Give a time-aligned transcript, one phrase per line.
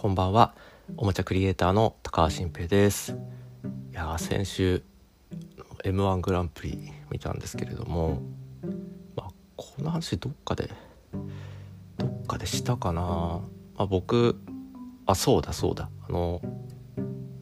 [0.00, 0.54] こんばんは。
[0.96, 3.16] おもちゃクリエイターの高橋新平です。
[3.90, 4.84] いや先週
[5.82, 8.22] M1 グランプリ見たんですけれども、
[9.16, 10.70] まあ、この話どっかで
[11.96, 13.42] どっかでしたかな、ま
[13.78, 14.40] あ、僕
[15.04, 15.90] あそうだそうだ。
[16.08, 16.40] あの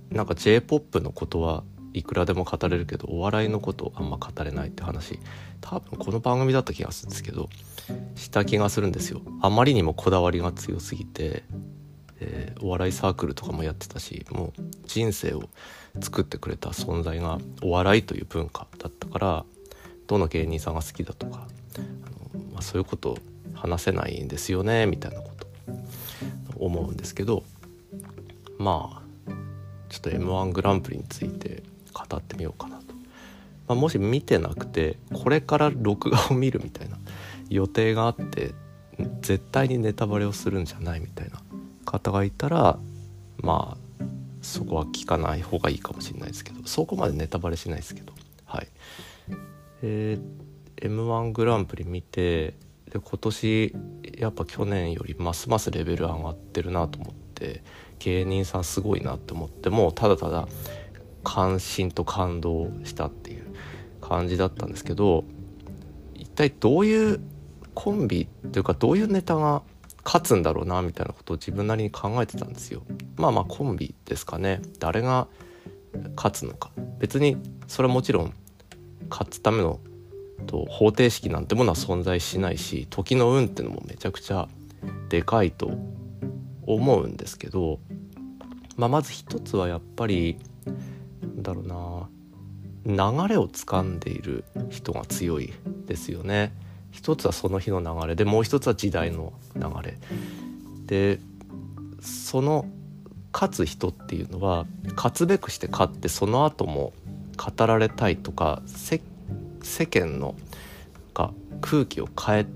[0.09, 5.21] なんか j p o p のことはいくらでも語れるけどお笑いのことあんま語れないって話。
[5.61, 7.51] 多分この番組だった気がするんですけど
[8.15, 9.21] した気がするんですよ。
[9.43, 11.45] あまりにもこだわりが強すぎて、
[12.21, 15.49] えー、お笑いサークルとかもやってたしもう人生を
[16.01, 19.45] 作ってくれた存在がお笑いという文化だったから
[20.07, 23.19] どの芸人さんが好きだとかあの、まあ、そういうこと
[23.55, 25.47] 話せないんですよねみたいなこと
[26.59, 27.43] 思うんですけど
[28.59, 29.31] まあ
[29.89, 32.95] ちょっと m 1グランプリについて語ってみようかなと、
[33.69, 36.99] まあ、もし見てなくてこれから録画を見るみたいな
[37.49, 38.55] 予定があって
[39.21, 41.41] 絶対にネタバレをするんじゃないみたいな
[41.87, 42.79] 方がいたら
[43.39, 44.05] まあ
[44.43, 48.13] そこは聞かない方がいいかもしれないですけどそこまでネタバレしないですけど
[48.45, 48.69] はい。
[49.83, 52.55] えー、m 1グランプリ見て
[52.91, 53.75] で今年
[54.19, 57.63] やっぱ去年よりますますレベル上がってるなと思って
[57.99, 60.47] 芸人さんすごいなって思ってもただただ
[61.25, 63.45] 関心と感動したっていう
[64.01, 65.25] 感じだったんですけど
[66.15, 67.21] 一体どういう
[67.75, 69.63] コンビっていうかどういうネタが
[70.07, 72.83] 勝つんだろうなみたいなことを自分なりに考えてたんですよ。
[73.17, 75.27] まあまあコンビですかね誰が
[76.15, 78.33] 勝つのか別にそれはもちろん
[79.11, 79.81] 勝つための
[80.47, 84.49] と方程式なんてものは存在しないし時の運ってのもめちゃくちゃ
[85.09, 85.73] でかいと
[86.67, 87.81] 思うんですけど、
[88.77, 90.39] まあ、まず一つはやっぱり
[91.37, 91.67] だろう
[92.87, 95.53] な流れをつかんでいる人が強い
[95.87, 96.53] ですよね。
[96.97, 99.99] 一つはその日の流れでもう一つは時代の流れ
[100.87, 101.21] で
[102.01, 102.65] その
[103.35, 104.65] 勝つ人っていうのは
[104.97, 106.95] 勝つべくして勝ってその後も
[107.37, 108.99] 語られたいとか世
[109.87, 110.35] 間の
[111.13, 112.47] が空気を変え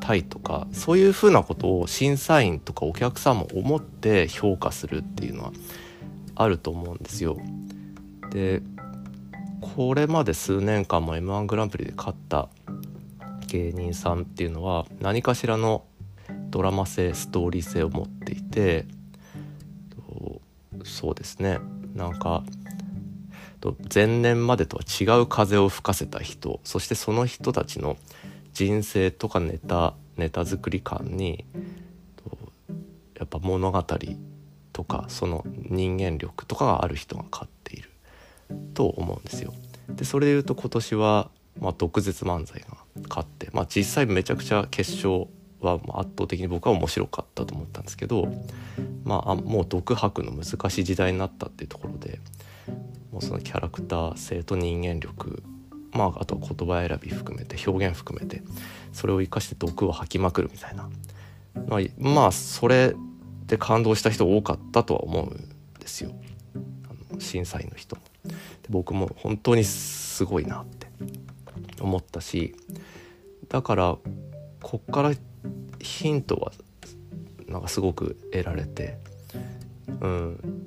[0.00, 5.52] たいとかそういうふうなことを審査員とかお客さんも思って評価するっていうのは
[6.34, 7.38] あると思うんですよ。
[8.30, 8.60] で
[9.62, 12.50] これまで数年間も m 1グランプリで勝った
[13.46, 15.84] 芸人さんっていうのは何かしらの
[16.50, 18.86] ドラマ性ストーリー性を持っていて
[20.84, 21.58] そうですね
[21.94, 22.44] なんか
[23.92, 27.96] 前年までとは違う風を吹かせた人そしてその人たちの
[28.52, 31.44] 人生とかネタネタ作り感に
[33.18, 33.84] やっぱ物語
[34.72, 37.90] とかその人間力とかがある人が勝っている
[38.74, 39.54] と思うんですよ。
[39.88, 42.75] でそれでいうと今年は、まあ、毒舌漫才が
[43.08, 45.26] 勝って、まあ、実際めちゃくちゃ決勝
[45.60, 48.28] は圧倒的に僕は面白かったと思ったんですけど、
[49.04, 52.20] まあ、もう独白の難しい時代になったっていうところで
[53.12, 55.42] もうそのキャラクター性と人間力
[55.96, 58.42] まあ、あとは言葉選び含めて表現含めて
[58.92, 60.90] それを生かして毒を吐きまくるみたいな、
[61.66, 62.94] まあ、まあそれ
[63.46, 66.10] で感動した人多かったとは思うんですよ。
[67.10, 68.02] あの審査員の人も。
[68.24, 68.32] で
[68.68, 70.86] 僕も本当にすごいなって。
[71.80, 72.54] 思ったし
[73.48, 73.96] だから
[74.62, 75.12] こっから
[75.80, 76.52] ヒントは
[77.48, 78.98] なんかすごく得られて
[80.00, 80.62] うん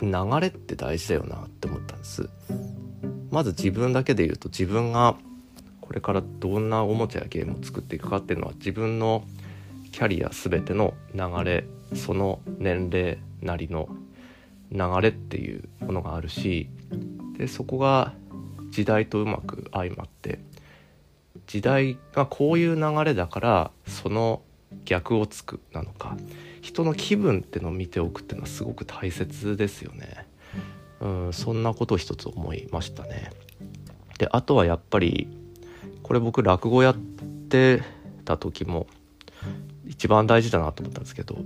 [0.00, 2.28] 流れって大事だよなって思ったんです。
[3.30, 5.16] まず自分だけで言うと自分が
[5.80, 9.24] これからどんなおもちゃやゲームを作っていくかっていうのは自分の
[9.92, 13.88] キャリア全ての流れその年齢なりの
[14.72, 16.68] 流れっていうものがあるし
[17.38, 18.12] でそこが
[18.76, 20.38] 時代とうまく相まって
[21.46, 24.42] 時代がこういう流れだからその
[24.84, 26.14] 逆をつくなのか
[26.60, 30.26] 人の気分ってのを見ておくっていうのはすごく大切ですよね。
[31.00, 33.30] うん、そんなことを一つ思いましたね。
[34.18, 35.26] であとはやっぱり
[36.02, 37.82] これ僕落語やって
[38.26, 38.86] た時も
[39.86, 41.38] 一番大事だなと思ったんですけど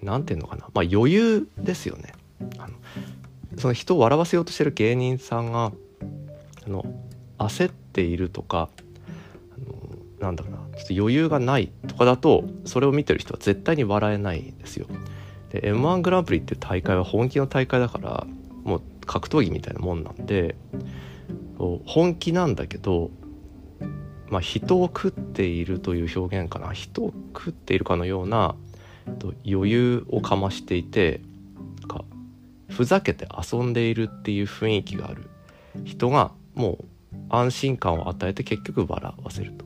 [0.00, 2.12] 何て言うのかなまあ余裕ですよね。
[2.58, 2.74] あの
[3.58, 5.72] その人を笑わせようとしてる芸人さんが
[6.66, 6.84] あの
[7.38, 8.68] 焦っているとか
[10.20, 14.86] なんだろうなちょっと余裕がないとかだとそれを見てる人は絶対に笑えないんですよ。
[15.50, 18.26] で m 1グランプリっていう大会は本気の大会だから
[18.64, 20.56] もう格闘技みたいなもんなんで
[21.86, 23.10] 本気なんだけど、
[24.28, 28.56] まあ、人を食っているという表現かな人を食っているかのような
[29.46, 31.20] 余裕をかましていて
[32.68, 35.30] ふざけて遊んでいるっていう雰囲気がある
[35.84, 36.78] 人がも
[37.12, 39.64] う安心感を与えて結局笑わせると。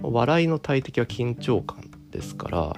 [0.00, 2.76] 笑いの大敵は緊張感ですから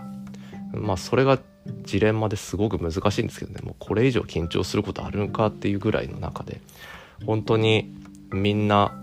[0.72, 1.38] まあそれが
[1.82, 6.60] ジレンマですごく難しいんですけどねもうこれ以上緊張することあるんかっていうぐらいの中で
[7.26, 7.94] 本当に
[8.30, 8.94] みんな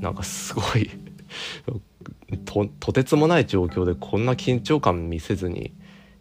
[0.00, 0.90] なんかすごい
[2.44, 5.72] ととてつもない状況でこんな緊張感見せずに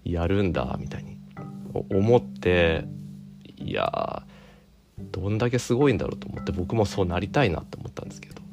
[0.03, 1.19] やるんだみたいに
[1.89, 2.85] 思って
[3.57, 4.23] いや
[5.11, 8.45] どんだけすごいんだろうと思って僕もそうなりたいなって思ったんですけど。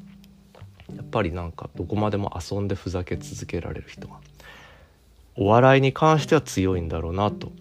[0.95, 4.15] やっぱりなんかどこまでも遊んでふざけ続けられる人が
[5.35, 7.51] お笑いに関しては強いんだろうなと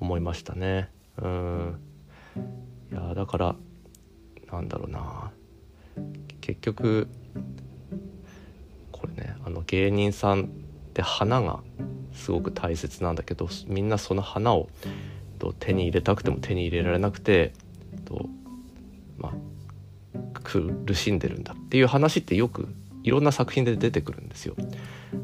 [0.00, 0.88] 思いましたね。
[1.18, 1.80] うん。
[2.92, 3.56] いやだから
[4.50, 5.30] なんだろうな。
[6.40, 7.08] 結局
[8.92, 10.46] これねあの芸人さんっ
[10.94, 11.60] て花が
[12.12, 14.68] すごく大切なんだけどみんなその花を
[15.38, 17.52] と手に入れたくても手に入れられなくて
[20.46, 22.68] 苦しんでるんだっていう話ってよく
[23.02, 24.54] いろんな作品で出てくるんですよ。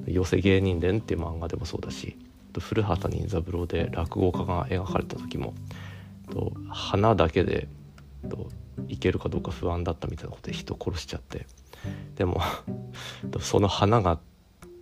[0.07, 2.17] 寄せ芸人伝っていう漫画でもそうだし
[2.59, 5.55] 古畑任三郎で落語家が描かれた時も
[6.69, 7.69] 花だけで
[8.89, 11.47] いけるかどうか不安だったみたいなことで人殺しちゃって
[12.17, 12.41] でも
[13.41, 14.19] その花が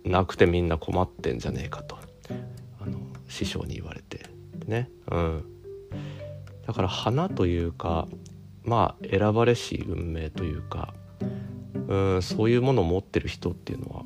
[0.03, 1.97] なくてみんな困ってんじゃねえかと
[2.81, 4.25] あの師匠に言われて
[4.67, 5.45] ねうん
[6.65, 8.07] だから花というか
[8.63, 10.93] まあ選ばれし運命というか
[11.87, 14.05] うんそういうものを持ってる人っていうのは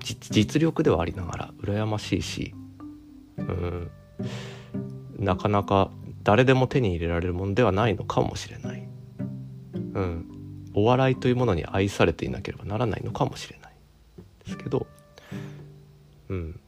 [0.00, 2.54] 実力ではありながら羨ましいし
[3.36, 3.90] うん
[5.18, 5.90] なかなか
[6.22, 8.88] 誰でも手に入れられるものではないのかもしれない、
[9.94, 10.26] うん、
[10.74, 13.72] お笑いというものに愛されていなければならないのかもしれない。
[14.44, 14.86] ですけど、
[16.28, 16.60] うん、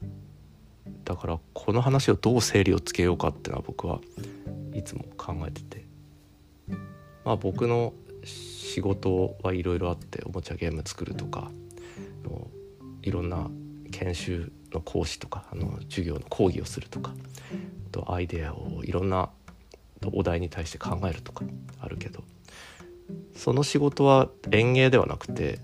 [1.04, 4.00] だからこの話をどう整理をつけようかっていうのは僕は
[4.72, 5.84] いつも考えてて。
[7.24, 7.92] まあ僕の
[8.24, 11.50] 仕事はいろいろあっておもちゃゲーム作るとか
[13.02, 13.50] いろんな
[13.92, 17.12] 研修の講師とかあの授業の講義をするとか
[17.92, 19.30] とアイデアをいろんな
[20.12, 21.44] お題に対して考えるとか
[21.80, 22.24] あるけど
[23.36, 25.58] その仕事は園芸ではなくて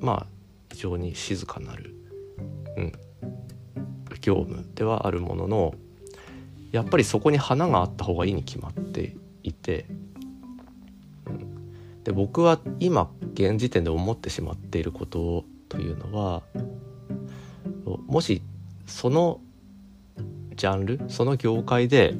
[0.00, 0.26] まあ
[0.72, 1.94] 非常に静かなる、
[2.76, 2.92] うん、
[4.20, 5.74] 業務ではあるものの
[6.70, 9.84] やっぱりそこに花があった方がいいに決まっていて、
[12.04, 16.42] で僕は今現時点で思ってしまっていることというのは
[18.06, 18.42] もし
[18.86, 19.40] その
[20.56, 22.14] ジャンルその業界で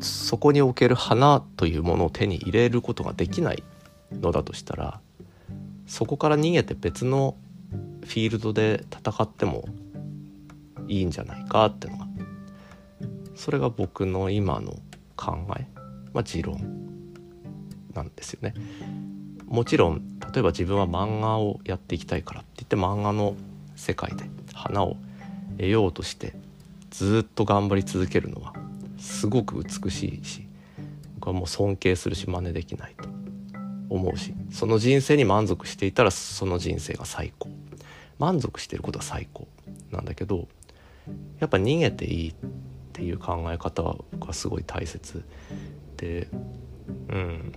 [0.00, 3.62] そこにおける花というものを手に入れることができない
[4.12, 5.00] のだとしたら
[5.86, 7.36] そこから逃げて別の
[8.02, 9.64] フィールドで戦っても
[10.88, 12.06] いいんじゃないかっていうのが
[13.34, 14.76] それが僕の今の
[15.16, 15.66] 考え、
[16.12, 16.95] まあ、持論。
[17.96, 18.54] なんですよね。
[19.46, 23.36] もちろん例えば自分は漫画をやっていきたいからって言って漫画の
[23.76, 24.96] 世界で花を
[25.56, 26.34] 得ようとして
[26.90, 28.54] ずっと頑張り続けるのは
[28.98, 30.46] すごく美しいし
[31.16, 33.08] 僕はもう尊敬するし真似できないと
[33.88, 37.48] 思うしその人生に満足していたらその人生が最高。
[38.18, 39.46] 満足してることは最高。
[39.90, 40.48] なんだけど
[41.38, 42.34] やっぱ逃げていいっ
[42.92, 45.22] ていう考え方は僕はすごい大切
[45.96, 46.28] で
[47.08, 47.52] うん。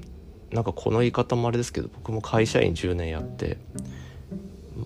[0.51, 3.57] なんかこの言い方もあれですけど僕も会社員10年やって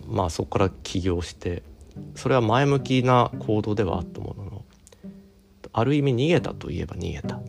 [0.07, 1.63] まあそこから起業して
[2.15, 4.65] それは前向きな行動ではあったものの
[5.71, 7.39] ある意味逃げたといえば逃げた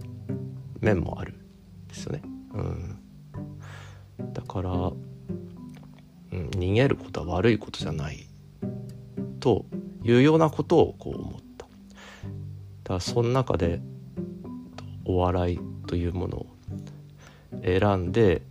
[0.81, 1.35] 面もある
[1.89, 2.23] ですよね。
[2.55, 2.99] うん、
[4.33, 4.95] だから、うん、
[6.31, 8.27] 逃げることは悪いことじゃない
[9.41, 9.67] と
[10.03, 11.67] いうようなことをこう思った。
[11.67, 13.81] だからその中で
[15.05, 16.54] お笑いというものを
[17.65, 18.43] 選んで、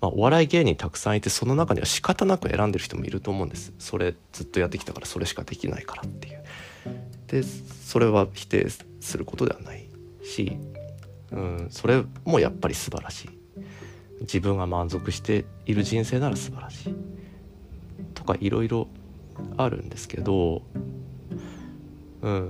[0.00, 3.72] まあ、お笑い芸人たくさんいてその中には仕方なく選んでる人もいると思うんです。
[3.78, 6.42] それずっとやってきたからそれしかできないからっていう。
[7.28, 8.68] でそれは否定
[9.00, 9.86] することではない
[10.24, 10.56] し、
[11.30, 13.30] うん、それもやっぱり素晴らしい。
[14.22, 16.94] 自分が満足している人生なら素晴らしい。
[18.14, 18.88] とかいろいろ
[19.56, 20.62] あるんですけど、
[22.22, 22.44] うん、やっ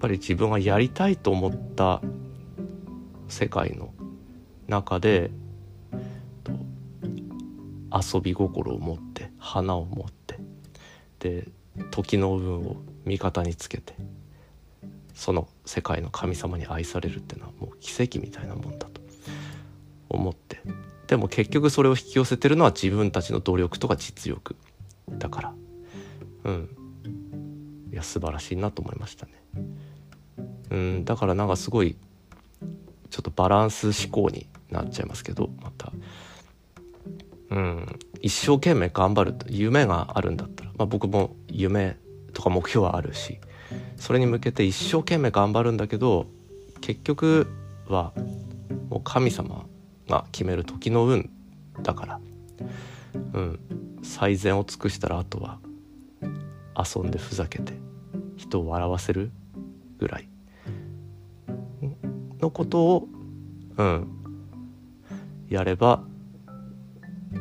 [0.00, 2.00] ぱり自分がやりたいと思った
[3.28, 3.92] 世界の
[4.68, 5.30] 中で
[7.92, 10.38] 遊び心を持って花を持って
[11.20, 11.48] で
[11.90, 13.94] 時の運を味方につけて
[15.14, 19.00] その世界の神様に愛されるっていうのはもう奇跡みたいなもんだと
[20.08, 20.60] 思って
[21.06, 24.56] でも結局それを引き寄せてるのは自分たちの努力とか実力
[25.10, 25.54] だから
[26.44, 26.68] うん
[27.92, 29.32] いや素晴らしいなと思いましたね。
[30.70, 31.96] うんだからなんかすごい
[33.10, 35.92] ちょっとバランス思考になっちゃいますけどまた。
[37.50, 37.98] うん。
[38.20, 41.96] 一生懸命頑張る夢があるんだったら、まあ、僕も夢
[42.32, 43.38] とか目標はあるし
[43.96, 46.26] それに向けて一生懸命頑張るんだけど
[46.80, 47.46] 結局
[47.86, 48.12] は
[48.88, 49.66] もう神様
[50.08, 51.30] が決める時の運
[51.82, 52.20] だから、
[53.34, 53.60] うん、
[54.02, 55.58] 最善を尽くしたらあとは
[56.76, 57.74] 遊んでふざけて
[58.36, 59.30] 人を笑わせる
[59.98, 60.28] ぐらい。
[62.40, 63.08] のことを、
[63.78, 64.23] うん、
[65.48, 66.02] やれば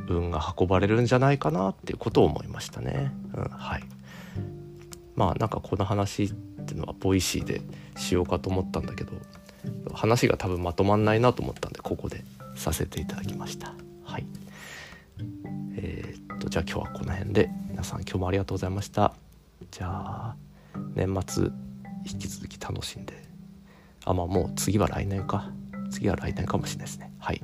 [0.07, 3.11] 運が運ばれるんじゃないかなっていうことを思いましたね。
[3.33, 3.83] うん、はい。
[5.15, 6.33] まあなんかこの話っ
[6.65, 7.61] ていうのはボイシーで
[7.97, 9.11] しようかと思ったんだけど
[9.93, 12.23] 話が多分まとまんないなと思ったんでここで
[12.55, 13.73] させていただきました。
[14.03, 14.25] はい。
[15.75, 19.13] えー、っとじゃあ今日はこの辺で皆さん今日もありがとうございました。
[19.71, 20.35] じゃあ
[20.95, 21.45] 年末
[22.05, 23.13] 引き続き楽しんで。
[24.05, 25.51] あまあもう次は来年か。
[25.89, 27.11] 次は来年かもしれないですね。
[27.19, 27.41] はい。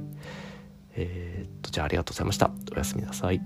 [0.95, 2.51] えー、っとじゃあありがとうございました。
[2.73, 3.41] おやすみなさい。